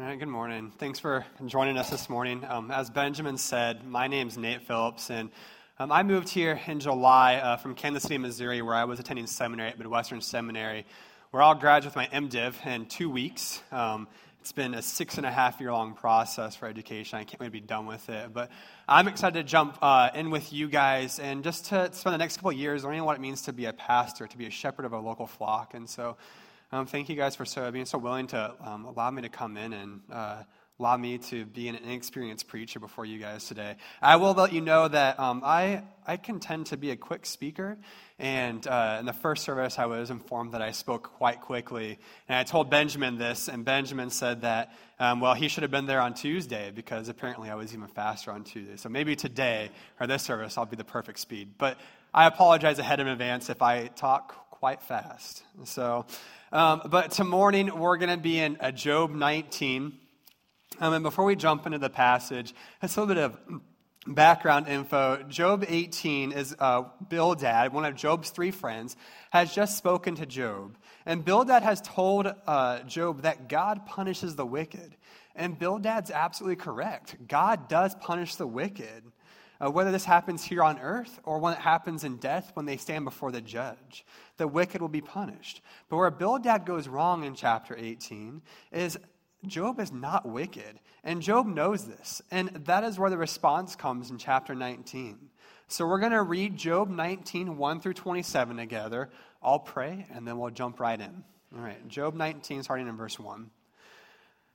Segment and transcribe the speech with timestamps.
[0.00, 0.72] All right, good morning.
[0.78, 2.42] Thanks for joining us this morning.
[2.48, 5.28] Um, as Benjamin said, my name's Nate Phillips, and
[5.78, 9.26] um, I moved here in July uh, from Kansas City, Missouri, where I was attending
[9.26, 10.86] seminary at Midwestern Seminary,
[11.32, 13.62] where I'll graduate with my MDiv in two weeks.
[13.70, 14.08] Um,
[14.40, 17.18] it's been a six and a half year long process for education.
[17.18, 18.32] I can't wait to be done with it.
[18.32, 18.50] But
[18.88, 22.38] I'm excited to jump uh, in with you guys and just to spend the next
[22.38, 24.94] couple years learning what it means to be a pastor, to be a shepherd of
[24.94, 25.74] a local flock.
[25.74, 26.16] And so
[26.72, 29.56] um, thank you guys for so, being so willing to um, allow me to come
[29.56, 30.42] in and uh,
[30.78, 33.76] allow me to be an inexperienced preacher before you guys today.
[34.00, 37.26] I will let you know that um, I, I can tend to be a quick
[37.26, 37.76] speaker.
[38.18, 41.98] And uh, in the first service, I was informed that I spoke quite quickly.
[42.28, 45.86] And I told Benjamin this, and Benjamin said that, um, well, he should have been
[45.86, 48.76] there on Tuesday because apparently I was even faster on Tuesday.
[48.76, 51.54] So maybe today or this service, I'll be the perfect speed.
[51.58, 51.78] But
[52.14, 55.42] I apologize ahead in advance if I talk quite fast.
[55.64, 56.06] So
[56.52, 59.92] um, but to morning, we're going to be in uh, Job 19.
[60.80, 63.60] Um, and before we jump into the passage, just a little bit of
[64.06, 65.22] background info.
[65.28, 68.96] Job 18 is uh, Bildad, one of Job's three friends,
[69.30, 70.76] has just spoken to Job.
[71.06, 74.96] And Bildad has told uh, Job that God punishes the wicked.
[75.36, 77.16] And Bildad's absolutely correct.
[77.28, 79.04] God does punish the wicked
[79.60, 82.76] uh, whether this happens here on earth or when it happens in death when they
[82.76, 84.04] stand before the judge.
[84.40, 85.60] The wicked will be punished.
[85.90, 88.40] But where Bildad goes wrong in chapter 18
[88.72, 88.98] is
[89.46, 90.80] Job is not wicked.
[91.04, 92.22] And Job knows this.
[92.30, 95.18] And that is where the response comes in chapter 19.
[95.68, 99.10] So we're going to read Job 19, 1 through 27 together.
[99.42, 101.22] I'll pray, and then we'll jump right in.
[101.54, 103.50] All right, Job 19, starting in verse 1.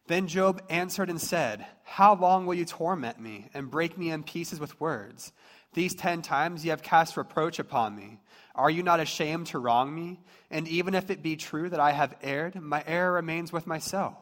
[0.08, 4.24] Then Job answered and said, How long will you torment me and break me in
[4.24, 5.32] pieces with words?
[5.76, 8.20] These ten times you have cast reproach upon me.
[8.56, 10.22] Are you not ashamed to wrong me?
[10.50, 14.16] And even if it be true that I have erred, my error remains with myself.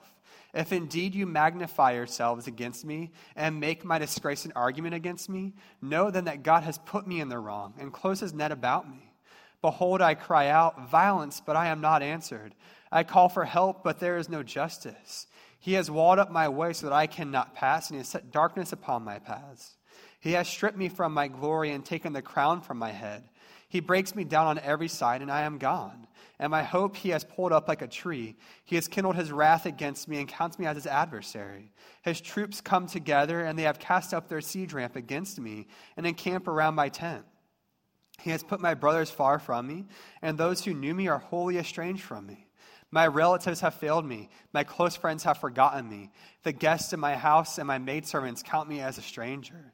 [0.55, 5.53] If indeed you magnify yourselves against me and make my disgrace an argument against me,
[5.79, 8.89] know then that God has put me in the wrong and closed his net about
[8.89, 9.11] me.
[9.61, 12.55] Behold, I cry out, violence, but I am not answered.
[12.91, 15.27] I call for help, but there is no justice.
[15.59, 18.31] He has walled up my way so that I cannot pass, and he has set
[18.31, 19.75] darkness upon my paths.
[20.23, 23.25] He has stripped me from my glory and taken the crown from my head.
[23.67, 26.07] He breaks me down on every side, and I am gone.
[26.39, 28.37] And my hope he has pulled up like a tree.
[28.63, 31.73] He has kindled his wrath against me and counts me as his adversary.
[32.03, 35.67] His troops come together, and they have cast up their siege ramp against me
[35.97, 37.25] and encamp around my tent.
[38.21, 39.87] He has put my brothers far from me,
[40.21, 42.47] and those who knew me are wholly estranged from me.
[42.91, 44.29] My relatives have failed me.
[44.53, 46.11] My close friends have forgotten me.
[46.43, 49.73] The guests in my house and my maidservants count me as a stranger.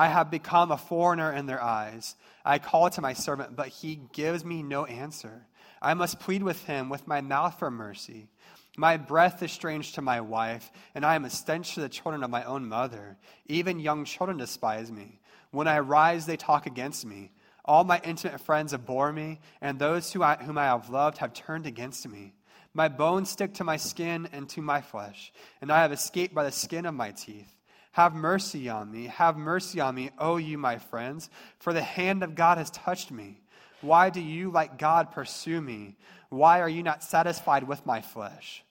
[0.00, 2.16] I have become a foreigner in their eyes.
[2.42, 5.46] I call to my servant, but he gives me no answer.
[5.82, 8.30] I must plead with him with my mouth for mercy.
[8.78, 12.24] My breath is strange to my wife, and I am a stench to the children
[12.24, 13.18] of my own mother.
[13.44, 15.20] Even young children despise me.
[15.50, 17.30] When I rise, they talk against me.
[17.66, 21.34] All my intimate friends abhor me, and those who I, whom I have loved have
[21.34, 22.32] turned against me.
[22.72, 25.30] My bones stick to my skin and to my flesh,
[25.60, 27.54] and I have escaped by the skin of my teeth.
[27.92, 31.28] Have mercy on me, have mercy on me, O you, my friends,
[31.58, 33.40] for the hand of God has touched me.
[33.80, 35.96] Why do you, like God, pursue me?
[36.28, 38.62] Why are you not satisfied with my flesh?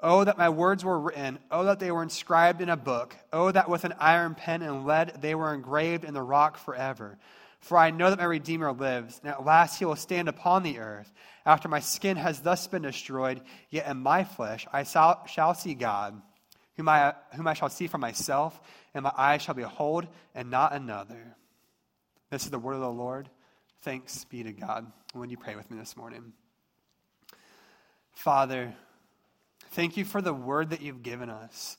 [0.00, 1.38] Oh, that my words were written.
[1.50, 3.16] Oh, that they were inscribed in a book.
[3.32, 7.18] Oh, that with an iron pen and lead they were engraved in the rock forever.
[7.60, 10.78] For I know that my Redeemer lives, and at last he will stand upon the
[10.78, 11.12] earth.
[11.44, 13.40] After my skin has thus been destroyed,
[13.70, 16.20] yet in my flesh I shall, shall see God,
[16.78, 18.58] whom I, whom I shall see for myself,
[18.94, 21.36] and my eyes shall behold, and not another.
[22.30, 23.28] This is the word of the Lord.
[23.82, 24.90] Thanks be to God.
[25.12, 26.32] When you pray with me this morning?
[28.12, 28.72] Father,
[29.70, 31.76] thank you for the word that you've given us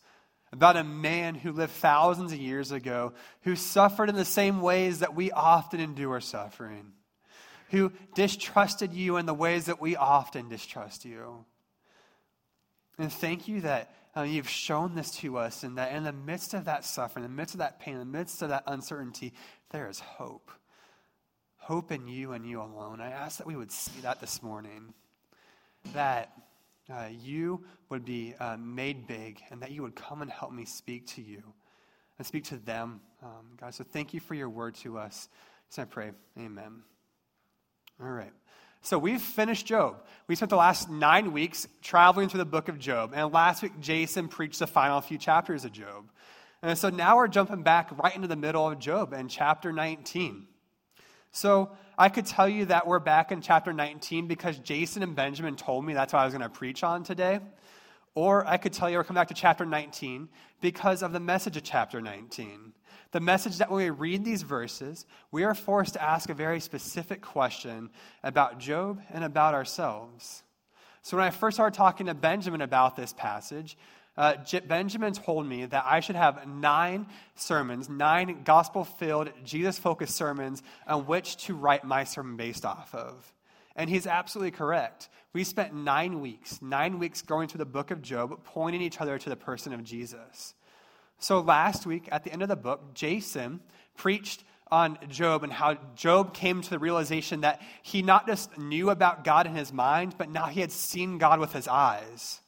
[0.52, 5.00] about a man who lived thousands of years ago, who suffered in the same ways
[5.00, 6.92] that we often endure suffering,
[7.70, 11.46] who distrusted you in the ways that we often distrust you.
[13.00, 16.54] And thank you that uh, you've shown this to us, and that in the midst
[16.54, 19.34] of that suffering, in the midst of that pain, in the midst of that uncertainty,
[19.72, 20.52] there is hope.
[21.58, 23.00] Hope in you and you alone.
[23.00, 24.94] I ask that we would see that this morning.
[25.94, 26.34] That
[26.92, 30.66] uh, you would be uh, made big and that you would come and help me
[30.66, 31.42] speak to you
[32.18, 33.74] and speak to them, um, God.
[33.74, 35.30] So thank you for your word to us.
[35.70, 36.82] So I pray, amen.
[38.02, 38.34] All right.
[38.82, 40.04] So we've finished Job.
[40.28, 43.14] We spent the last nine weeks traveling through the book of Job.
[43.14, 46.10] And last week, Jason preached the final few chapters of Job.
[46.62, 50.48] And so now we're jumping back right into the middle of Job and chapter 19.
[51.32, 55.56] So I could tell you that we're back in chapter 19 because Jason and Benjamin
[55.56, 57.40] told me that's what I was going to preach on today.
[58.16, 60.30] Or I could tell you, we're coming back to chapter 19
[60.62, 62.74] because of the message of chapter 19.
[63.12, 66.60] The message that when we read these verses, we are forced to ask a very
[66.60, 67.90] specific question
[68.24, 70.44] about Job and about ourselves.
[71.02, 73.78] So when I first started talking to Benjamin about this passage,
[74.16, 74.36] uh,
[74.68, 80.62] Benjamin told me that I should have nine sermons, nine gospel filled, Jesus focused sermons
[80.86, 83.34] on which to write my sermon based off of.
[83.76, 85.08] And he's absolutely correct.
[85.32, 89.18] We spent nine weeks, nine weeks going through the book of Job, pointing each other
[89.18, 90.54] to the person of Jesus.
[91.20, 93.60] So last week, at the end of the book, Jason
[93.96, 98.90] preached on Job and how Job came to the realization that he not just knew
[98.90, 102.40] about God in his mind, but now he had seen God with his eyes.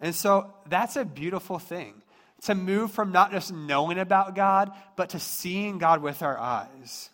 [0.00, 2.02] And so that's a beautiful thing
[2.42, 7.10] to move from not just knowing about God, but to seeing God with our eyes.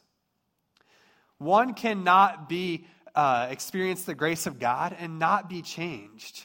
[1.39, 6.45] One cannot be uh, experience the grace of God and not be changed.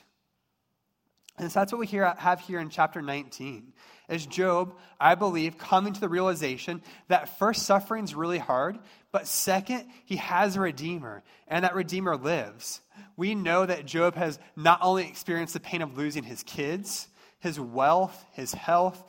[1.38, 3.74] And so that's what we hear, have here in chapter 19.
[4.10, 8.78] Is Job, I believe, coming to the realization that first, suffering is really hard,
[9.12, 12.82] but second, he has a Redeemer, and that Redeemer lives.
[13.16, 17.08] We know that Job has not only experienced the pain of losing his kids,
[17.40, 19.04] his wealth, his health,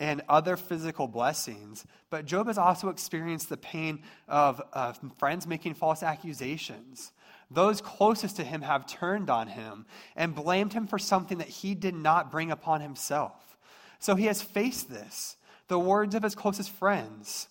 [0.00, 5.74] and other physical blessings, but Job has also experienced the pain of uh, friends making
[5.74, 7.12] false accusations,
[7.50, 9.86] those closest to him have turned on him
[10.16, 13.56] and blamed him for something that he did not bring upon himself.
[13.98, 15.36] So he has faced this,
[15.68, 17.48] the words of his closest friends,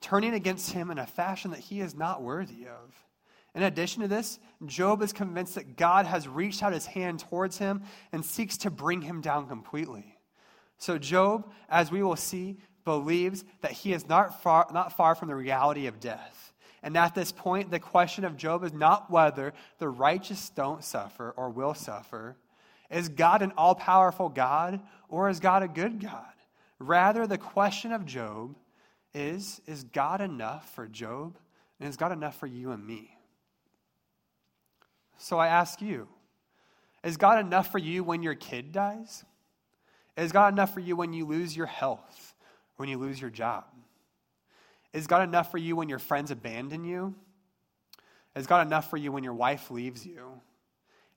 [0.00, 2.94] turning against him in a fashion that he is not worthy of.
[3.54, 7.58] In addition to this, Job is convinced that God has reached out his hand towards
[7.58, 10.18] him and seeks to bring him down completely.
[10.78, 15.28] So, Job, as we will see, believes that he is not far, not far from
[15.28, 16.43] the reality of death.
[16.84, 21.32] And at this point, the question of Job is not whether the righteous don't suffer
[21.34, 22.36] or will suffer.
[22.90, 26.26] Is God an all powerful God or is God a good God?
[26.78, 28.54] Rather, the question of Job
[29.14, 31.38] is Is God enough for Job?
[31.80, 33.16] And is God enough for you and me?
[35.16, 36.06] So I ask you
[37.02, 39.24] Is God enough for you when your kid dies?
[40.18, 42.34] Is God enough for you when you lose your health,
[42.76, 43.64] when you lose your job?
[44.94, 47.14] Is God enough for you when your friends abandon you?
[48.36, 50.40] Is God enough for you when your wife leaves you?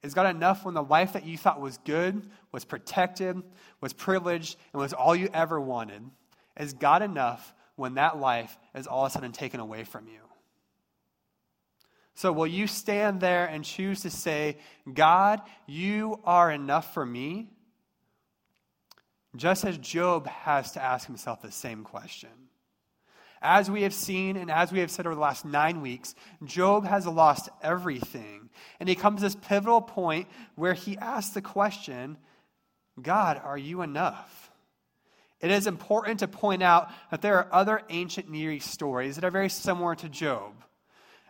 [0.04, 3.42] Is God enough when the life that you thought was good, was protected,
[3.80, 6.02] was privileged, and was all you ever wanted?
[6.60, 10.20] Is God enough when that life is all of a sudden taken away from you?
[12.16, 14.58] So, will you stand there and choose to say,
[14.92, 17.52] God, you are enough for me?
[19.36, 22.47] Just as Job has to ask himself the same question.
[23.42, 26.86] As we have seen and as we have said over the last nine weeks, Job
[26.86, 28.50] has lost everything.
[28.80, 32.18] And he comes to this pivotal point where he asks the question
[33.02, 34.52] God, are you enough?
[35.40, 39.24] It is important to point out that there are other ancient Near East stories that
[39.24, 40.54] are very similar to Job.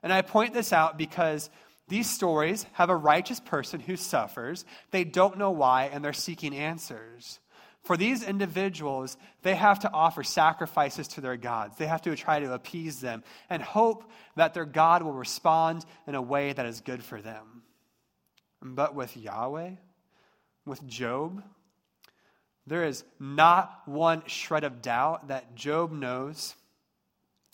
[0.01, 1.49] And I point this out because
[1.89, 6.55] these stories have a righteous person who suffers, they don't know why, and they're seeking
[6.55, 7.39] answers.
[7.87, 11.77] For these individuals, they have to offer sacrifices to their gods.
[11.77, 14.03] They have to try to appease them and hope
[14.35, 17.63] that their God will respond in a way that is good for them.
[18.61, 19.71] But with Yahweh,
[20.65, 21.41] with Job,
[22.65, 26.55] there is not one shred of doubt that Job knows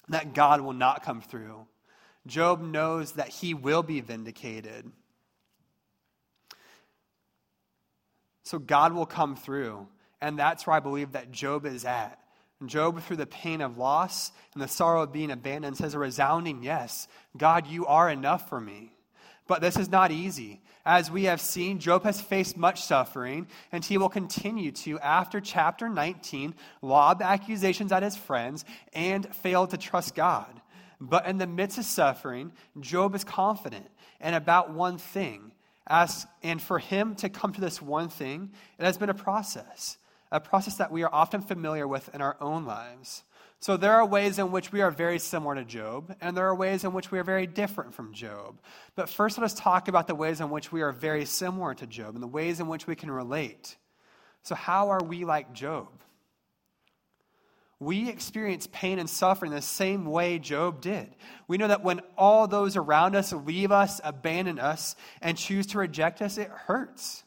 [0.09, 1.67] that God will not come through.
[2.25, 4.91] Job knows that he will be vindicated.
[8.41, 9.85] So God will come through.
[10.23, 12.17] And that's where I believe that Job is at.
[12.65, 16.63] Job, through the pain of loss and the sorrow of being abandoned, says a resounding
[16.63, 18.93] yes God, you are enough for me.
[19.47, 20.61] But this is not easy.
[20.85, 25.41] As we have seen, Job has faced much suffering, and he will continue to, after
[25.41, 28.63] chapter 19, lob accusations at his friends
[28.93, 30.61] and fail to trust God.
[31.01, 33.87] But in the midst of suffering, Job is confident
[34.21, 35.51] and about one thing.
[35.85, 39.97] As, and for him to come to this one thing, it has been a process
[40.33, 43.23] a process that we are often familiar with in our own lives.
[43.59, 46.55] So there are ways in which we are very similar to Job, and there are
[46.55, 48.59] ways in which we are very different from Job.
[48.95, 51.87] But first, let us talk about the ways in which we are very similar to
[51.87, 53.77] Job and the ways in which we can relate.
[54.41, 55.87] So, how are we like Job?
[57.79, 61.15] We experience pain and suffering the same way Job did.
[61.47, 65.77] We know that when all those around us leave us, abandon us, and choose to
[65.77, 67.23] reject us, it hurts.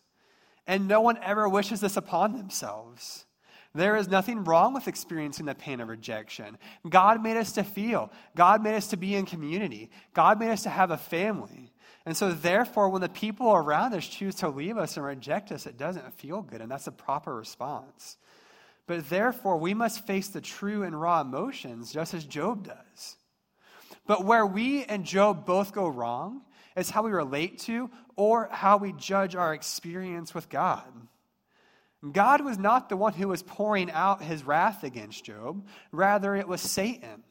[0.67, 3.27] And no one ever wishes this upon themselves.
[3.75, 6.57] There is nothing wrong with experiencing the pain of rejection.
[6.89, 10.63] God made us to feel, God made us to be in community, God made us
[10.63, 11.73] to have a family.
[12.07, 15.67] And so, therefore, when the people around us choose to leave us and reject us,
[15.67, 18.17] it doesn't feel good, and that's the proper response.
[18.87, 23.17] But therefore, we must face the true and raw emotions just as Job does.
[24.07, 26.43] But where we and Job both go wrong
[26.77, 30.85] is how we relate to or how we judge our experience with God.
[32.13, 36.49] God was not the one who was pouring out his wrath against Job, rather, it
[36.49, 37.23] was Satan.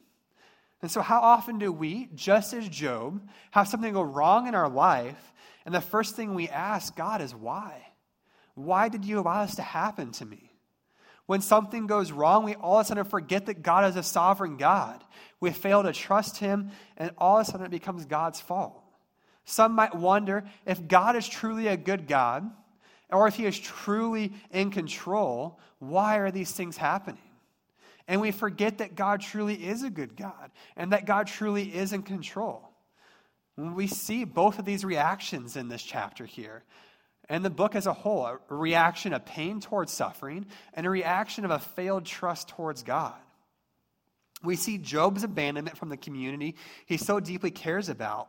[0.82, 4.68] And so, how often do we, just as Job, have something go wrong in our
[4.68, 5.32] life,
[5.64, 7.86] and the first thing we ask God is, why?
[8.54, 10.50] Why did you allow this to happen to me?
[11.26, 14.56] When something goes wrong, we all of a sudden forget that God is a sovereign
[14.56, 15.02] God.
[15.40, 18.82] We fail to trust Him, and all of a sudden it becomes God's fault.
[19.46, 22.50] Some might wonder if God is truly a good God,
[23.10, 27.22] or if He is truly in control, why are these things happening?
[28.08, 31.92] And we forget that God truly is a good God and that God truly is
[31.92, 32.70] in control.
[33.56, 36.62] We see both of these reactions in this chapter here.
[37.28, 41.44] And the book as a whole a reaction of pain towards suffering and a reaction
[41.44, 43.14] of a failed trust towards God.
[44.44, 48.28] We see Job's abandonment from the community he so deeply cares about.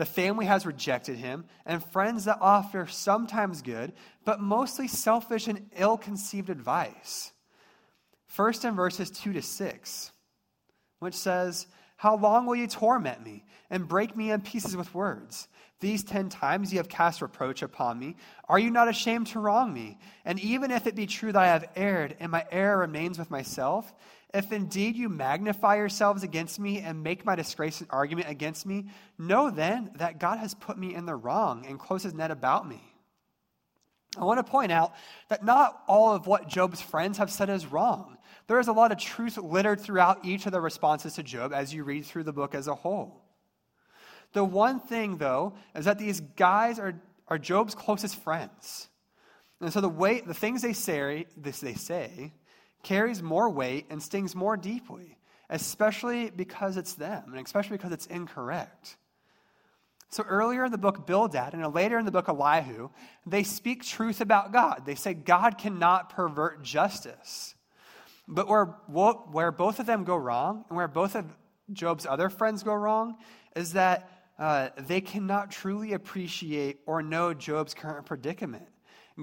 [0.00, 3.92] The family has rejected him, and friends that offer sometimes good,
[4.24, 7.32] but mostly selfish and ill conceived advice.
[8.26, 10.12] First in verses 2 to 6,
[11.00, 11.66] which says,
[11.96, 15.48] How long will you torment me and break me in pieces with words?
[15.80, 18.16] These ten times you have cast reproach upon me.
[18.48, 19.98] Are you not ashamed to wrong me?
[20.24, 23.30] And even if it be true that I have erred, and my error remains with
[23.30, 23.92] myself,
[24.32, 28.86] if indeed you magnify yourselves against me and make my disgrace an argument against me,
[29.18, 32.68] know then that God has put me in the wrong and closed his net about
[32.68, 32.80] me.
[34.16, 34.92] I want to point out
[35.28, 38.18] that not all of what Job's friends have said is wrong.
[38.46, 41.72] There is a lot of truth littered throughout each of the responses to Job as
[41.72, 43.22] you read through the book as a whole.
[44.32, 48.88] The one thing, though, is that these guys are, are Job's closest friends.
[49.60, 52.32] And so the way the things they say, this they say
[52.82, 55.18] carries more weight and stings more deeply,
[55.48, 58.96] especially because it's them, and especially because it's incorrect.
[60.10, 62.90] So earlier in the book Bildad and later in the book Elihu,
[63.26, 64.82] they speak truth about God.
[64.84, 67.54] They say God cannot pervert justice.
[68.26, 71.26] But where, where both of them go wrong, and where both of
[71.72, 73.16] Job's other friends go wrong,
[73.54, 78.66] is that uh, they cannot truly appreciate or know Job's current predicament.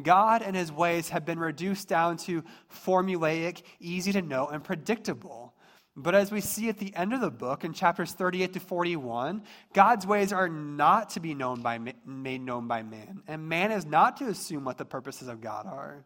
[0.04, 2.44] God and his ways have been reduced down to
[2.86, 5.54] formulaic, easy to know, and predictable.
[5.96, 9.42] But as we see at the end of the book in chapters 38 to 41,
[9.74, 13.86] God's ways are not to be known by, made known by man, and man is
[13.86, 16.06] not to assume what the purposes of God are.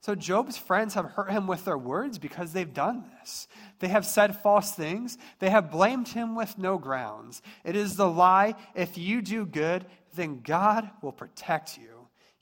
[0.00, 3.46] So Job's friends have hurt him with their words because they've done this.
[3.78, 5.16] They have said false things.
[5.38, 7.40] They have blamed him with no grounds.
[7.62, 11.91] It is the lie if you do good, then God will protect you.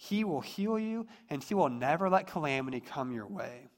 [0.02, 3.69] He will heal you, and He will never let calamity come your way.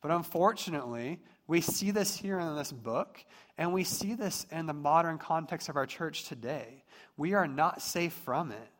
[0.00, 3.24] But unfortunately, we see this here in this book,
[3.58, 6.84] and we see this in the modern context of our church today.
[7.16, 8.70] We are not safe from it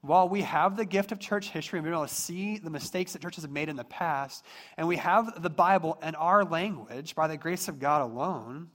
[0.00, 3.14] while we have the gift of church history and we're able to see the mistakes
[3.14, 4.44] that churches have made in the past,
[4.76, 8.68] and we have the Bible and our language by the grace of God alone,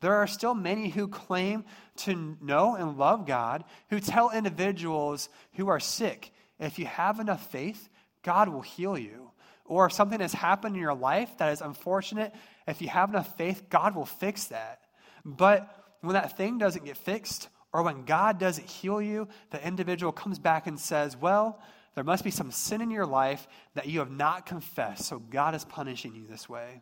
[0.00, 1.64] there are still many who claim
[1.96, 7.50] to know and love God who tell individuals who are sick, if you have enough
[7.50, 7.88] faith,
[8.22, 9.30] God will heal you.
[9.64, 12.34] Or if something has happened in your life that is unfortunate,
[12.66, 14.80] if you have enough faith, God will fix that.
[15.24, 15.68] But
[16.00, 20.38] when that thing doesn't get fixed, or when God doesn't heal you, the individual comes
[20.38, 21.60] back and says, Well,
[21.94, 25.54] there must be some sin in your life that you have not confessed, so God
[25.54, 26.80] is punishing you this way.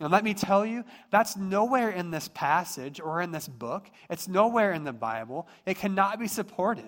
[0.00, 3.88] And let me tell you, that's nowhere in this passage or in this book.
[4.10, 5.48] It's nowhere in the Bible.
[5.66, 6.84] It cannot be supported.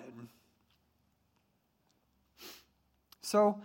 [3.25, 3.59] So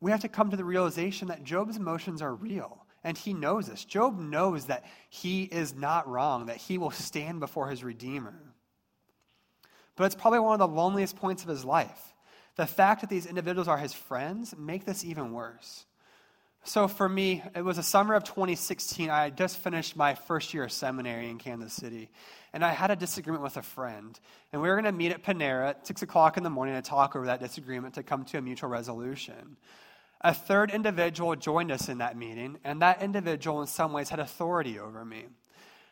[0.00, 2.84] we have to come to the realization that Job's emotions are real.
[3.02, 3.84] And he knows this.
[3.84, 8.34] Job knows that he is not wrong, that he will stand before his Redeemer.
[9.96, 12.14] But it's probably one of the loneliest points of his life.
[12.56, 15.86] The fact that these individuals are his friends make this even worse.
[16.64, 19.10] So for me, it was the summer of 2016.
[19.10, 22.08] I had just finished my first year of seminary in Kansas City.
[22.52, 24.18] And I had a disagreement with a friend.
[24.52, 26.82] And we were going to meet at Panera at 6 o'clock in the morning to
[26.82, 29.56] talk over that disagreement to come to a mutual resolution.
[30.20, 34.20] A third individual joined us in that meeting, and that individual, in some ways, had
[34.20, 35.24] authority over me.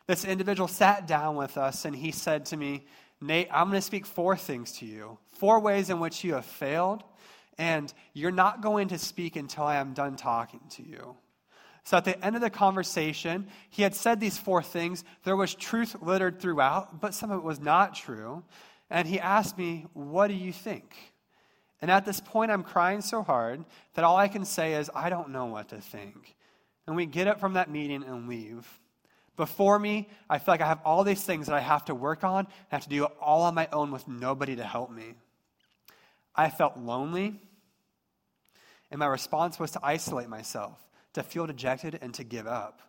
[0.07, 2.85] This individual sat down with us and he said to me,
[3.19, 5.17] Nate, I'm going to speak four things to you.
[5.33, 7.03] Four ways in which you have failed
[7.61, 11.15] and you're not going to speak until I am done talking to you.
[11.83, 15.03] So at the end of the conversation, he had said these four things.
[15.25, 18.41] There was truth littered throughout, but some of it was not true.
[18.89, 20.95] And he asked me, What do you think?
[21.83, 23.63] And at this point, I'm crying so hard
[23.93, 26.35] that all I can say is, I don't know what to think.
[26.87, 28.67] And we get up from that meeting and leave.
[29.37, 32.23] Before me, I feel like I have all these things that I have to work
[32.23, 32.47] on.
[32.71, 35.13] I have to do it all on my own with nobody to help me.
[36.35, 37.39] I felt lonely,
[38.91, 40.77] and my response was to isolate myself
[41.13, 42.81] to feel dejected and to give up.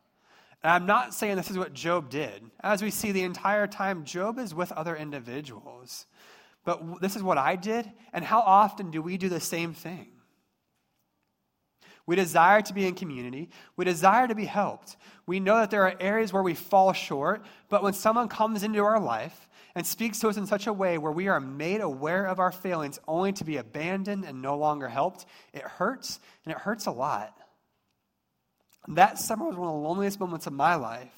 [0.63, 2.43] And I'm not saying this is what Job did.
[2.61, 6.07] As we see the entire time, Job is with other individuals.
[6.65, 10.07] But this is what I did, and how often do we do the same thing?
[12.07, 13.51] We desire to be in community.
[13.77, 14.97] We desire to be helped.
[15.27, 18.83] We know that there are areas where we fall short, but when someone comes into
[18.85, 22.27] our life and speaks to us in such a way where we are made aware
[22.27, 26.59] of our failings only to be abandoned and no longer helped, it hurts, and it
[26.59, 27.37] hurts a lot.
[28.89, 31.15] That summer was one of the loneliest moments of my life.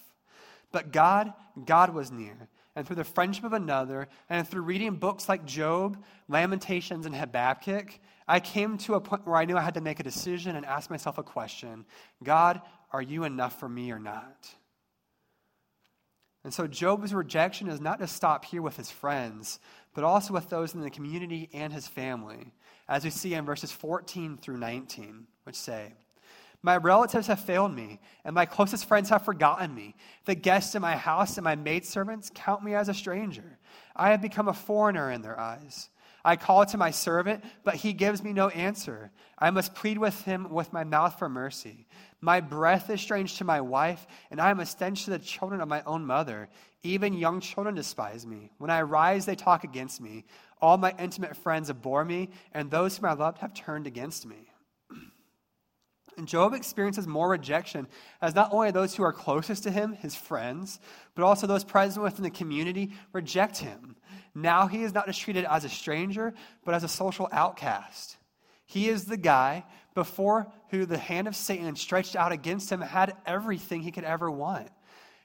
[0.70, 1.32] But God,
[1.64, 2.48] God was near.
[2.76, 7.98] And through the friendship of another, and through reading books like Job, Lamentations, and Habakkuk,
[8.26, 10.66] I came to a point where I knew I had to make a decision and
[10.66, 11.84] ask myself a question
[12.22, 12.60] God,
[12.92, 14.48] are you enough for me or not?
[16.44, 19.58] And so Job's rejection is not to stop here with his friends,
[19.94, 22.52] but also with those in the community and his family,
[22.88, 25.94] as we see in verses 14 through 19, which say,
[26.64, 29.94] my relatives have failed me, and my closest friends have forgotten me.
[30.24, 33.58] The guests in my house and my maidservants count me as a stranger.
[33.94, 35.90] I have become a foreigner in their eyes.
[36.24, 39.10] I call to my servant, but he gives me no answer.
[39.38, 41.86] I must plead with him with my mouth for mercy.
[42.24, 45.60] My breath is strange to my wife, and I am a stench to the children
[45.60, 46.48] of my own mother.
[46.82, 48.50] Even young children despise me.
[48.56, 50.24] When I rise, they talk against me.
[50.58, 54.48] All my intimate friends abhor me, and those whom I loved have turned against me.
[56.16, 57.88] And Job experiences more rejection
[58.22, 60.78] as not only those who are closest to him, his friends,
[61.16, 63.96] but also those present within the community reject him.
[64.32, 66.32] Now he is not just treated as a stranger,
[66.64, 68.16] but as a social outcast.
[68.66, 73.16] He is the guy before who the hand of Satan stretched out against him had
[73.26, 74.68] everything he could ever want.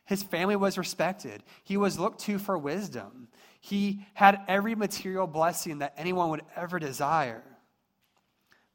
[0.05, 1.43] His family was respected.
[1.63, 3.27] He was looked to for wisdom.
[3.61, 7.43] He had every material blessing that anyone would ever desire.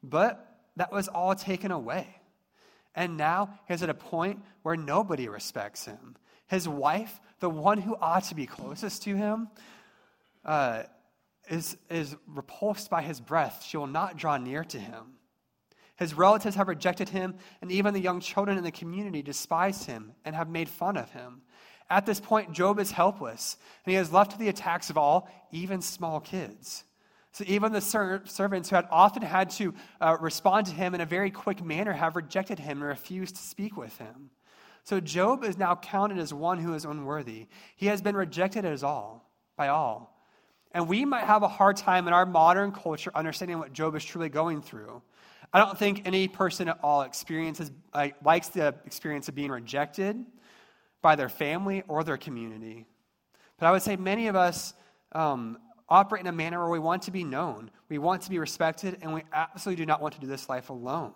[0.01, 2.07] But that was all taken away.
[2.95, 6.15] And now he's at a point where nobody respects him.
[6.47, 9.49] His wife, the one who ought to be closest to him,
[10.45, 10.83] uh,
[11.49, 13.65] is, is repulsed by his breath.
[13.67, 15.13] She will not draw near to him.
[15.97, 20.13] His relatives have rejected him, and even the young children in the community despise him
[20.25, 21.41] and have made fun of him.
[21.89, 25.29] At this point, Job is helpless, and he is left to the attacks of all,
[25.51, 26.83] even small kids.
[27.31, 31.01] So even the ser- servants who had often had to uh, respond to him in
[31.01, 34.31] a very quick manner have rejected him and refused to speak with him.
[34.83, 37.47] So Job is now counted as one who is unworthy.
[37.75, 40.14] He has been rejected as all by all.
[40.75, 44.03] And we might have a hard time in our modern culture understanding what Job is
[44.03, 45.01] truly going through.
[45.53, 50.17] I don't think any person at all experiences like, likes the experience of being rejected
[51.01, 52.85] by their family or their community.
[53.57, 54.73] But I would say many of us
[55.13, 58.37] um, operate in a manner where we want to be known, we want to be
[58.37, 61.13] respected, and we absolutely do not want to do this life alone.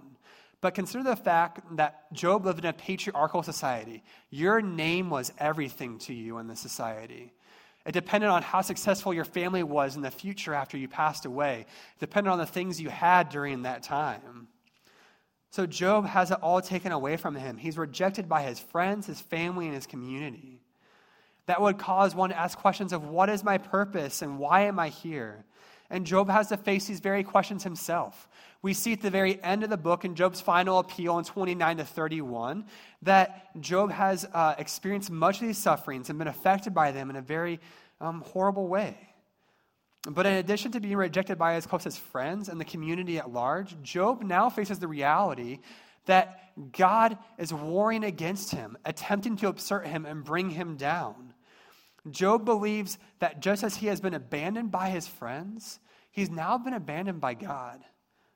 [0.62, 4.04] But consider the fact that Job lived in a patriarchal society.
[4.30, 7.34] Your name was everything to you in the society.
[7.90, 11.66] It depended on how successful your family was in the future after you passed away.
[11.96, 14.48] It depended on the things you had during that time.
[15.50, 17.58] So Job has it all taken away from him.
[17.58, 20.62] He's rejected by his friends, his family, and his community
[21.48, 24.78] that would cause one to ask questions of what is my purpose and why am
[24.78, 25.44] I here?
[25.90, 28.30] And Job has to face these very questions himself.
[28.62, 31.78] We see at the very end of the book, in Job's final appeal in 29
[31.78, 32.66] to 31,
[33.04, 37.16] that Job has uh, experienced much of these sufferings and been affected by them in
[37.16, 37.60] a very
[38.02, 38.98] um, horrible way.
[40.10, 43.82] But in addition to being rejected by his closest friends and the community at large,
[43.82, 45.60] Job now faces the reality
[46.06, 51.34] that God is warring against him, attempting to upset him and bring him down.
[52.10, 55.80] Job believes that just as he has been abandoned by his friends,
[56.12, 57.84] he's now been abandoned by God.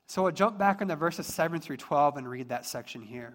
[0.08, 3.34] So we'll jump back in the verses 7 through 12 and read that section here.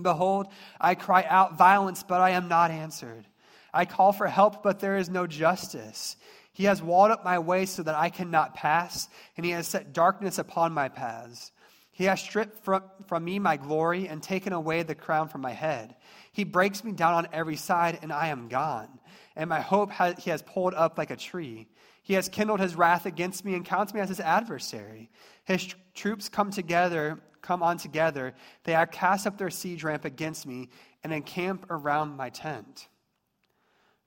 [0.00, 0.48] Behold,
[0.80, 3.26] I cry out violence, but I am not answered.
[3.72, 6.16] I call for help, but there is no justice.
[6.52, 9.92] He has walled up my way so that I cannot pass, and he has set
[9.92, 11.50] darkness upon my paths.
[11.90, 15.52] He has stripped from, from me my glory and taken away the crown from my
[15.52, 15.96] head.
[16.32, 18.88] He breaks me down on every side, and I am gone
[19.36, 21.66] and my hope has, he has pulled up like a tree.
[22.04, 25.10] He has kindled his wrath against me and counts me as his adversary.
[25.44, 28.34] His tr- troops come together, come on together.
[28.64, 30.68] They have cast up their siege ramp against me
[31.02, 32.88] and encamp around my tent.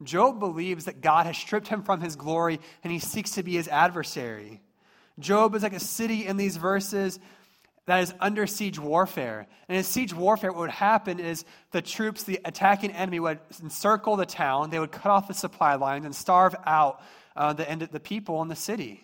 [0.04, 3.54] Job believes that God has stripped him from his glory and he seeks to be
[3.54, 4.62] his adversary.
[5.18, 7.20] Job is like a city in these verses
[7.88, 9.48] that is under siege warfare.
[9.68, 14.18] And in siege warfare, what would happen is the troops, the attacking enemy, would encircle
[14.18, 17.02] the town, they would cut off the supply lines and starve out
[17.38, 19.04] uh, the, end, the people in the city.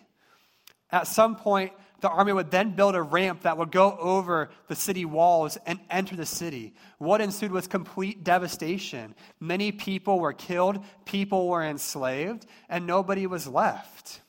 [0.90, 4.74] At some point, the army would then build a ramp that would go over the
[4.74, 6.74] city walls and enter the city.
[6.98, 9.14] What ensued was complete devastation.
[9.40, 14.20] Many people were killed, people were enslaved, and nobody was left.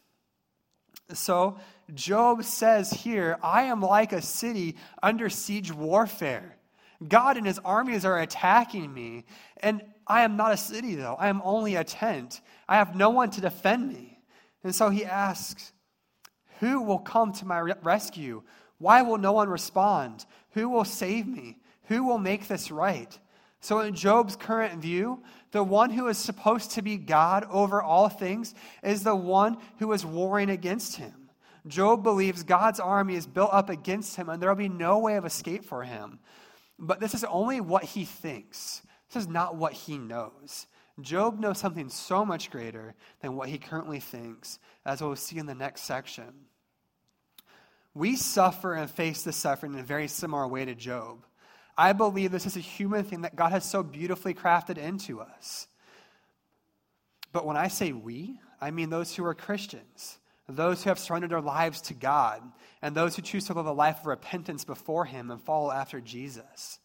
[1.13, 1.59] So,
[1.93, 6.55] Job says here, I am like a city under siege warfare.
[7.05, 9.25] God and his armies are attacking me.
[9.57, 11.15] And I am not a city, though.
[11.15, 12.41] I am only a tent.
[12.67, 14.19] I have no one to defend me.
[14.63, 15.71] And so he asks,
[16.59, 18.43] Who will come to my rescue?
[18.77, 20.25] Why will no one respond?
[20.51, 21.57] Who will save me?
[21.85, 23.17] Who will make this right?
[23.61, 28.09] So, in Job's current view, the one who is supposed to be God over all
[28.09, 31.29] things is the one who is warring against him.
[31.67, 35.15] Job believes God's army is built up against him and there will be no way
[35.15, 36.19] of escape for him.
[36.77, 38.81] But this is only what he thinks.
[39.11, 40.67] This is not what he knows.
[41.01, 45.45] Job knows something so much greater than what he currently thinks, as we'll see in
[45.45, 46.33] the next section.
[47.93, 51.25] We suffer and face this suffering in a very similar way to Job.
[51.77, 55.67] I believe this is a human thing that God has so beautifully crafted into us.
[57.33, 61.31] But when I say we, I mean those who are Christians those who have surrendered
[61.31, 62.41] their lives to God,
[62.81, 65.99] and those who choose to live a life of repentance before Him and follow after
[65.99, 66.79] Jesus.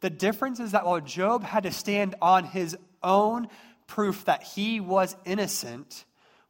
[0.00, 3.48] The difference is that while Job had to stand on his own
[3.86, 6.04] proof that he was innocent,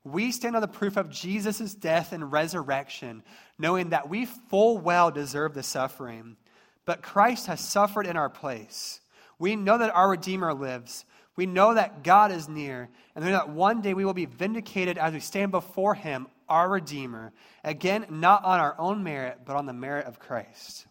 [0.05, 3.23] we stand on the proof of Jesus' death and resurrection,
[3.59, 6.37] knowing that we full well deserve the suffering.
[6.85, 9.01] But Christ has suffered in our place.
[9.39, 11.05] We know that our Redeemer lives.
[11.37, 15.15] We know that God is near, and that one day we will be vindicated as
[15.15, 17.33] we stand before Him our Redeemer.
[17.65, 20.87] Again, not on our own merit, but on the merit of Christ.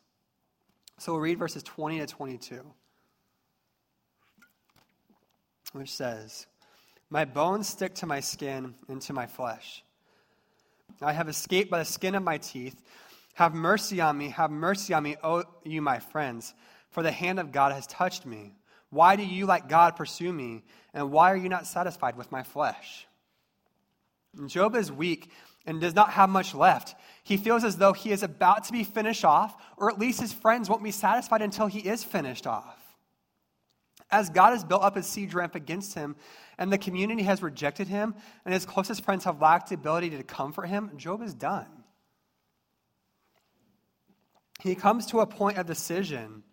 [0.98, 2.74] So we'll read verses 20 to 22,
[5.74, 6.48] which says,
[7.10, 9.84] My bones stick to my skin and to my flesh.
[11.02, 12.80] I have escaped by the skin of my teeth.
[13.36, 16.54] Have mercy on me, have mercy on me, O you, my friends,
[16.90, 18.54] for the hand of God has touched me.
[18.90, 20.64] Why do you, like God, pursue me?
[20.94, 23.08] And why are you not satisfied with my flesh?
[24.48, 25.32] Job is weak
[25.66, 26.96] and does not have much left.
[27.24, 30.34] He feels as though he is about to be finished off, or at least his
[30.34, 32.81] friends won't be satisfied until he is finished off.
[34.12, 36.16] As God has built up his siege ramp against him,
[36.58, 40.24] and the community has rejected him, and his closest friends have lacked the ability to
[40.24, 41.68] comfort him, Job is done.
[44.62, 46.44] He comes to a point of decision,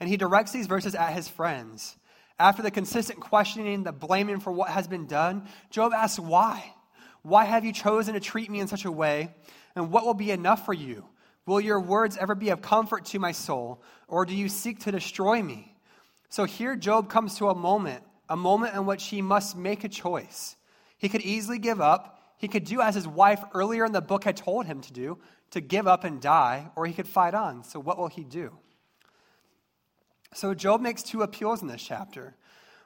[0.00, 1.96] and he directs these verses at his friends.
[2.38, 6.72] After the consistent questioning, the blaming for what has been done, Job asks why.
[7.22, 9.34] Why have you chosen to treat me in such a way?
[9.74, 11.04] And what will be enough for you?
[11.46, 13.82] Will your words ever be of comfort to my soul?
[14.06, 15.67] Or do you seek to destroy me?
[16.28, 19.88] So here, Job comes to a moment, a moment in which he must make a
[19.88, 20.56] choice.
[20.98, 22.20] He could easily give up.
[22.36, 25.18] He could do as his wife earlier in the book had told him to do,
[25.50, 27.64] to give up and die, or he could fight on.
[27.64, 28.56] So, what will he do?
[30.34, 32.36] So, Job makes two appeals in this chapter.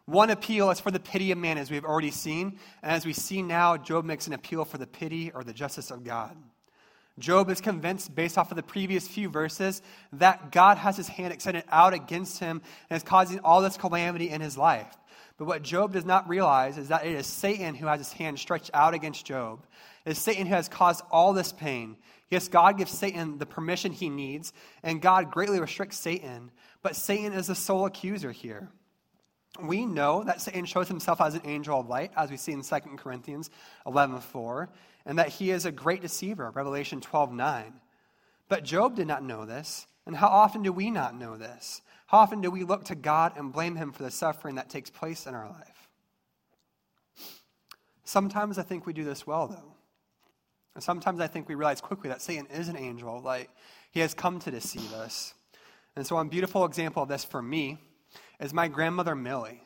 [0.06, 2.58] One appeal is for the pity of man, as we've already seen.
[2.82, 5.90] And as we see now, Job makes an appeal for the pity or the justice
[5.90, 6.36] of God.
[7.18, 9.82] Job is convinced, based off of the previous few verses,
[10.14, 14.30] that God has his hand extended out against him and is causing all this calamity
[14.30, 14.96] in his life.
[15.36, 18.38] But what Job does not realize is that it is Satan who has his hand
[18.38, 19.64] stretched out against Job.
[20.04, 21.96] It is Satan who has caused all this pain.
[22.30, 26.50] Yes, God gives Satan the permission he needs, and God greatly restricts Satan.
[26.82, 28.70] But Satan is the sole accuser here.
[29.60, 32.62] We know that Satan shows himself as an angel of light, as we see in
[32.62, 33.50] 2 Corinthians
[33.86, 34.68] 11.4,
[35.04, 37.72] and that he is a great deceiver, Revelation 12.9.
[38.48, 41.82] But Job did not know this, and how often do we not know this?
[42.06, 44.90] How often do we look to God and blame him for the suffering that takes
[44.90, 45.88] place in our life?
[48.04, 49.74] Sometimes I think we do this well, though.
[50.74, 53.50] And sometimes I think we realize quickly that Satan is an angel light.
[53.90, 55.34] He has come to deceive us.
[55.96, 57.78] And so, one beautiful example of this for me
[58.42, 59.62] is my grandmother Millie.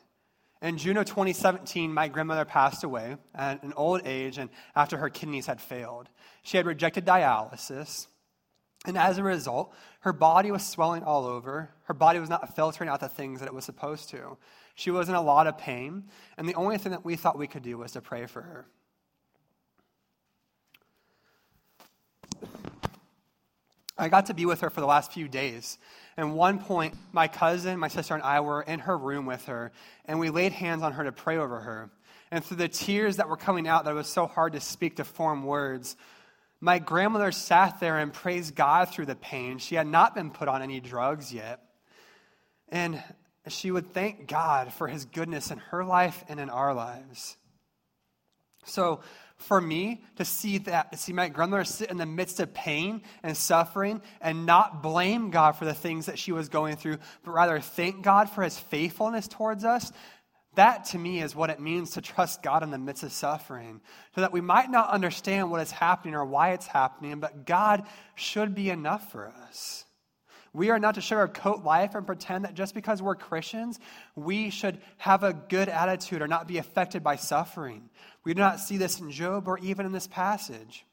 [0.60, 5.08] In June of 2017, my grandmother passed away at an old age and after her
[5.08, 6.08] kidneys had failed.
[6.42, 8.06] She had rejected dialysis,
[8.86, 11.70] and as a result, her body was swelling all over.
[11.84, 14.36] Her body was not filtering out the things that it was supposed to.
[14.74, 16.04] She was in a lot of pain,
[16.36, 18.66] and the only thing that we thought we could do was to pray for her.
[23.98, 25.78] I got to be with her for the last few days.
[26.16, 29.72] And one point, my cousin, my sister, and I were in her room with her,
[30.04, 31.90] and we laid hands on her to pray over her.
[32.30, 34.96] And through the tears that were coming out, that it was so hard to speak
[34.96, 35.96] to form words,
[36.60, 39.58] my grandmother sat there and praised God through the pain.
[39.58, 41.60] She had not been put on any drugs yet.
[42.68, 43.02] And
[43.48, 47.36] she would thank God for his goodness in her life and in our lives.
[48.64, 49.00] So,
[49.36, 53.02] for me to see that, to see my grandmother sit in the midst of pain
[53.22, 57.32] and suffering and not blame God for the things that she was going through, but
[57.32, 59.92] rather thank God for his faithfulness towards us,
[60.56, 63.80] that to me is what it means to trust God in the midst of suffering.
[64.14, 67.86] So that we might not understand what is happening or why it's happening, but God
[68.14, 69.85] should be enough for us.
[70.56, 73.78] We are not to sugarcoat life and pretend that just because we're Christians,
[74.14, 77.90] we should have a good attitude or not be affected by suffering.
[78.24, 80.86] We do not see this in Job or even in this passage.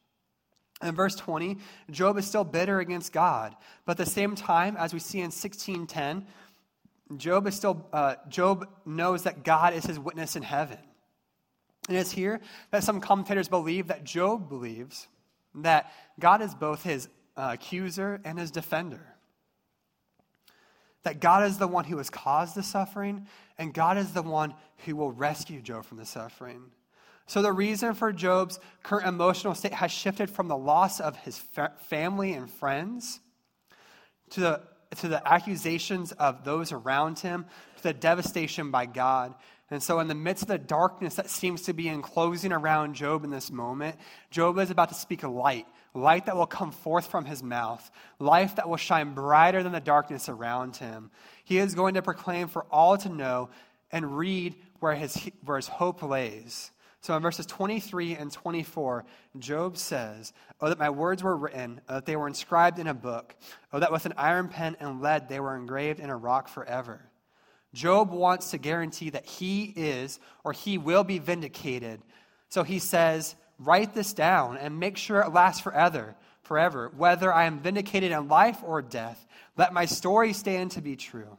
[0.82, 3.56] In verse 20, Job is still bitter against God.
[3.86, 6.26] But at the same time, as we see in 1610,
[7.18, 10.80] Job is still uh, Job knows that God is his witness in heaven.
[11.88, 15.08] And it's here that some commentators believe that Job believes
[15.56, 19.13] that God is both his uh, accuser and his defender
[21.04, 24.54] that God is the one who has caused the suffering, and God is the one
[24.86, 26.64] who will rescue Job from the suffering.
[27.26, 31.38] So, the reason for Job's current emotional state has shifted from the loss of his
[31.38, 33.20] fa- family and friends
[34.32, 34.62] to the,
[34.98, 37.46] to the accusations of those around him,
[37.78, 39.36] to the devastation by God.
[39.70, 43.24] And so, in the midst of the darkness that seems to be enclosing around Job
[43.24, 43.96] in this moment,
[44.30, 48.56] Job is about to speak light light that will come forth from his mouth, life
[48.56, 51.12] that will shine brighter than the darkness around him.
[51.44, 53.50] He is going to proclaim for all to know
[53.92, 56.72] and read where his, where his hope lays.
[57.02, 59.06] So in verses 23 and 24,
[59.38, 62.94] Job says, Oh, that my words were written, oh, that they were inscribed in a
[62.94, 63.36] book,
[63.74, 67.02] oh, that with an iron pen and lead they were engraved in a rock forever.
[67.74, 72.02] Job wants to guarantee that he is or he will be vindicated.
[72.50, 77.46] So he says, Write this down and make sure it lasts forever, forever, whether I
[77.46, 79.26] am vindicated in life or death.
[79.58, 81.38] Let my story stand to be true.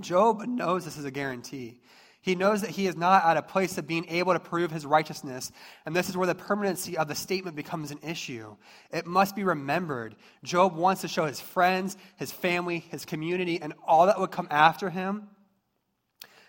[0.00, 1.80] Job knows this is a guarantee.
[2.20, 4.84] He knows that he is not at a place of being able to prove his
[4.84, 5.50] righteousness,
[5.86, 8.56] and this is where the permanency of the statement becomes an issue.
[8.90, 10.16] It must be remembered.
[10.42, 14.48] Job wants to show his friends, his family, his community, and all that would come
[14.50, 15.28] after him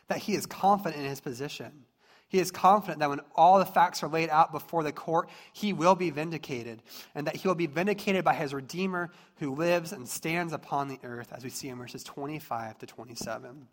[0.08, 1.86] that he is confident in his position.
[2.30, 5.74] He is confident that when all the facts are laid out before the court, he
[5.74, 6.84] will be vindicated,
[7.16, 11.00] and that he will be vindicated by his Redeemer who lives and stands upon the
[11.04, 13.68] earth, as we see in verses 25 to 27.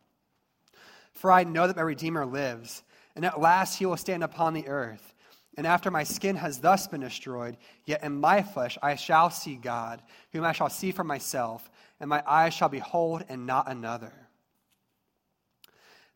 [1.13, 2.83] For I know that my Redeemer lives,
[3.15, 5.15] and at last he will stand upon the earth.
[5.59, 9.57] And after my skin has thus been destroyed, yet in my flesh I shall see
[9.57, 14.26] God, whom I shall see for myself, and my eyes shall behold and not another.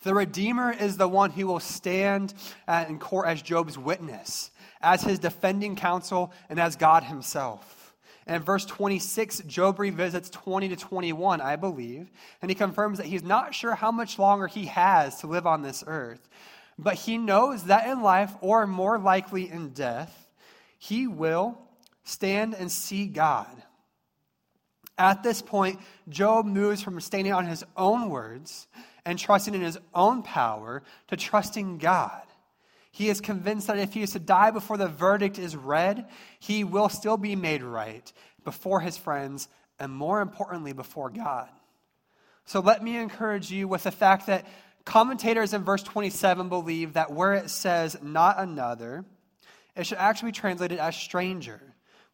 [0.03, 2.33] The Redeemer is the one who will stand
[2.67, 7.95] uh, in court as Job's witness, as his defending counsel, and as God himself.
[8.27, 12.11] And in verse 26, Job revisits 20 to 21, I believe,
[12.41, 15.63] and he confirms that he's not sure how much longer he has to live on
[15.63, 16.29] this earth.
[16.79, 20.29] But he knows that in life, or more likely in death,
[20.79, 21.59] he will
[22.05, 23.63] stand and see God.
[24.97, 28.67] At this point, Job moves from standing on his own words
[29.05, 32.23] and trusting in his own power to trusting God.
[32.93, 36.07] He is convinced that if he is to die before the verdict is read,
[36.39, 38.13] he will still be made right
[38.45, 41.49] before his friends and, more importantly, before God.
[42.45, 44.47] So let me encourage you with the fact that
[44.85, 49.05] commentators in verse 27 believe that where it says not another,
[49.77, 51.61] it should actually be translated as stranger,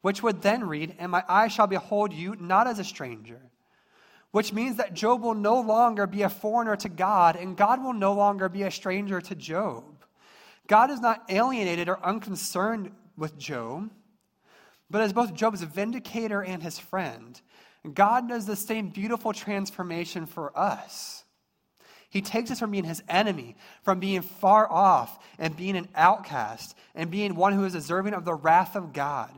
[0.02, 3.40] which would then read, And my eyes shall behold you not as a stranger
[4.36, 7.94] which means that Job will no longer be a foreigner to God, and God will
[7.94, 9.82] no longer be a stranger to Job.
[10.66, 13.90] God is not alienated or unconcerned with Job,
[14.90, 17.40] but as both Job's vindicator and his friend.
[17.94, 21.24] God does the same beautiful transformation for us.
[22.10, 26.76] He takes us from being his enemy, from being far off and being an outcast,
[26.94, 29.30] and being one who is deserving of the wrath of God,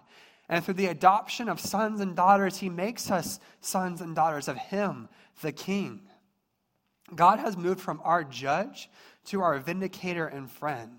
[0.49, 4.57] and through the adoption of sons and daughters, he makes us sons and daughters of
[4.57, 5.09] him,
[5.43, 6.01] the king.
[7.15, 8.91] God has moved from our judge
[9.27, 10.99] to our vindicator and friend.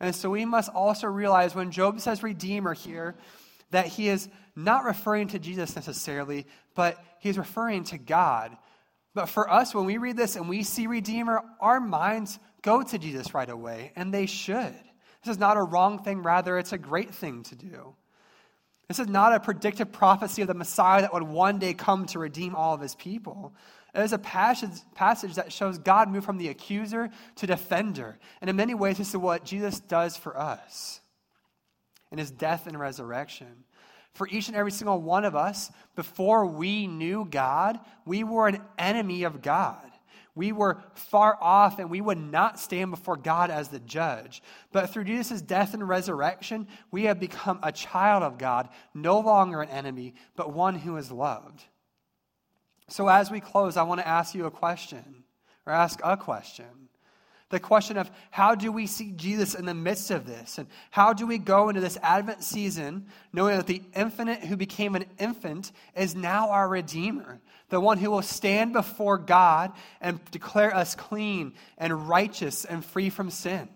[0.00, 3.16] And so we must also realize when Job says redeemer here,
[3.70, 8.56] that he is not referring to Jesus necessarily, but he's referring to God.
[9.14, 12.98] But for us, when we read this and we see redeemer, our minds go to
[12.98, 14.74] Jesus right away, and they should.
[15.24, 17.94] This is not a wrong thing, rather, it's a great thing to do.
[18.88, 22.18] This is not a predictive prophecy of the Messiah that would one day come to
[22.18, 23.54] redeem all of his people.
[23.94, 28.18] It is a passage, passage that shows God move from the accuser to defender.
[28.40, 31.00] And in many ways, this is what Jesus does for us
[32.10, 33.64] in his death and resurrection.
[34.14, 38.60] For each and every single one of us, before we knew God, we were an
[38.78, 39.91] enemy of God.
[40.34, 44.42] We were far off and we would not stand before God as the judge.
[44.72, 49.60] But through Jesus' death and resurrection, we have become a child of God, no longer
[49.60, 51.62] an enemy, but one who is loved.
[52.88, 55.24] So as we close, I want to ask you a question,
[55.66, 56.88] or ask a question.
[57.50, 60.56] The question of how do we see Jesus in the midst of this?
[60.56, 64.94] And how do we go into this Advent season knowing that the infinite who became
[64.94, 67.42] an infant is now our Redeemer,
[67.72, 73.08] the one who will stand before God and declare us clean and righteous and free
[73.08, 73.66] from sin?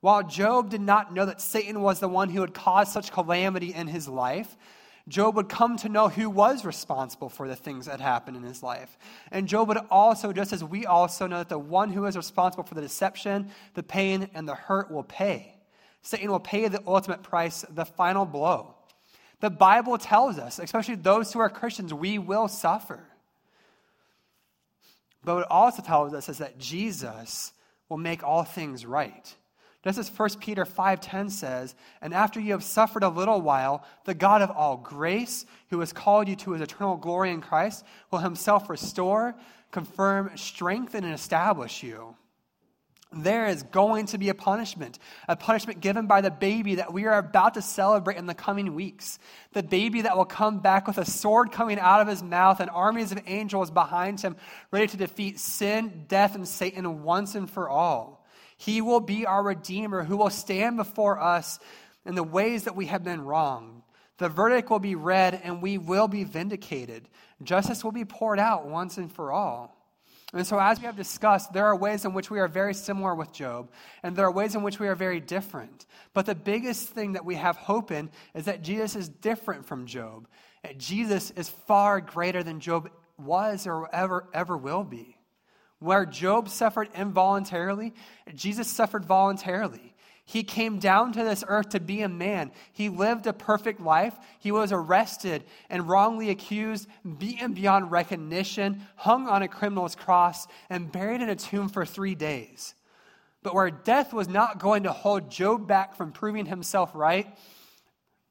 [0.00, 3.72] While Job did not know that Satan was the one who had caused such calamity
[3.72, 4.54] in his life,
[5.08, 8.62] Job would come to know who was responsible for the things that happened in his
[8.62, 8.98] life.
[9.32, 12.64] And Job would also, just as we also know, that the one who is responsible
[12.64, 15.54] for the deception, the pain, and the hurt will pay.
[16.02, 18.75] Satan will pay the ultimate price, the final blow.
[19.40, 23.06] The Bible tells us, especially those who are Christians, we will suffer.
[25.24, 27.52] But what it also tells us is that Jesus
[27.88, 29.34] will make all things right.
[29.84, 34.14] Just as 1 Peter 5:10 says, "And after you have suffered a little while, the
[34.14, 38.18] God of all grace, who has called you to his eternal glory in Christ, will
[38.20, 39.36] himself restore,
[39.70, 42.16] confirm, strengthen and establish you."
[43.12, 47.06] There is going to be a punishment, a punishment given by the baby that we
[47.06, 49.18] are about to celebrate in the coming weeks.
[49.52, 52.68] The baby that will come back with a sword coming out of his mouth and
[52.68, 54.36] armies of angels behind him,
[54.72, 58.26] ready to defeat sin, death, and Satan once and for all.
[58.56, 61.60] He will be our Redeemer who will stand before us
[62.04, 63.82] in the ways that we have been wronged.
[64.18, 67.08] The verdict will be read and we will be vindicated.
[67.42, 69.76] Justice will be poured out once and for all.
[70.32, 73.14] And so, as we have discussed, there are ways in which we are very similar
[73.14, 73.70] with Job,
[74.02, 75.86] and there are ways in which we are very different.
[76.14, 79.86] But the biggest thing that we have hope in is that Jesus is different from
[79.86, 80.26] Job.
[80.62, 85.16] that Jesus is far greater than Job was or ever, ever will be.
[85.78, 87.94] Where Job suffered involuntarily,
[88.34, 89.94] Jesus suffered voluntarily.
[90.28, 92.50] He came down to this earth to be a man.
[92.72, 94.14] He lived a perfect life.
[94.40, 100.90] He was arrested and wrongly accused, beaten beyond recognition, hung on a criminal's cross, and
[100.90, 102.74] buried in a tomb for three days.
[103.44, 107.28] But where death was not going to hold Job back from proving himself right,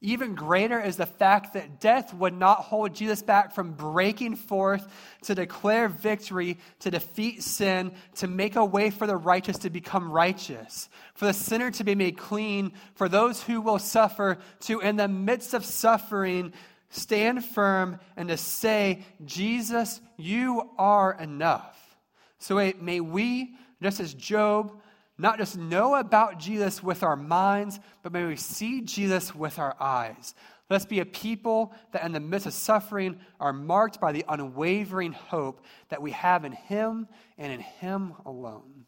[0.06, 4.88] even greater is the fact that death would not hold Jesus back from breaking forth
[5.24, 10.12] to declare victory, to defeat sin, to make a way for the righteous to become
[10.12, 14.96] righteous, for the sinner to be made clean, for those who will suffer to, in
[14.96, 16.54] the midst of suffering,
[16.90, 21.98] stand firm and to say, Jesus, you are enough.
[22.38, 24.80] So may we, just as Job,
[25.18, 29.76] not just know about Jesus with our minds, but may we see Jesus with our
[29.80, 30.36] eyes.
[30.70, 35.14] Let's be a people that, in the midst of suffering, are marked by the unwavering
[35.14, 38.86] hope that we have in Him and in Him alone.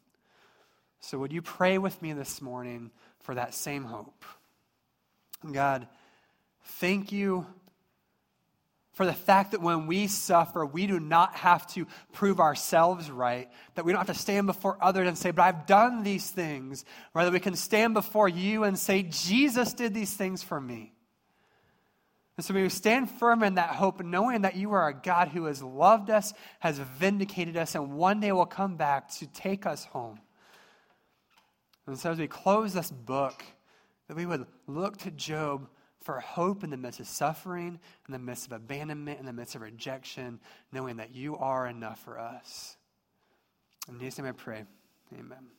[1.00, 4.24] So, would you pray with me this morning for that same hope?
[5.52, 5.86] God,
[6.64, 7.46] thank you
[8.98, 13.48] for the fact that when we suffer, we do not have to prove ourselves right,
[13.76, 16.84] that we don't have to stand before others and say, But I've done these things.
[17.14, 20.94] Rather, we can stand before you and say, Jesus did these things for me.
[22.36, 25.44] And so we stand firm in that hope, knowing that you are a God who
[25.44, 29.84] has loved us, has vindicated us, and one day will come back to take us
[29.84, 30.18] home.
[31.86, 33.44] And so as we close this book,
[34.08, 35.68] that we would look to Job
[36.08, 39.54] for hope in the midst of suffering, in the midst of abandonment, in the midst
[39.54, 40.40] of rejection,
[40.72, 42.78] knowing that you are enough for us.
[43.90, 44.64] In Jesus' name I pray.
[45.12, 45.57] Amen.